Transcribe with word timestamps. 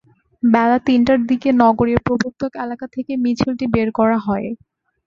বেলা 0.43 0.77
তিনটার 0.87 1.19
দিকে 1.29 1.49
নগরের 1.61 1.99
প্রবর্তক 2.05 2.51
এলাকা 2.63 2.85
থেকে 2.95 3.11
মিছিলটি 3.23 3.65
বের 3.73 3.89
করা 3.99 4.17
হয়। 4.19 4.47